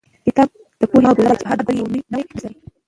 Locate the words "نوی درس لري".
2.11-2.57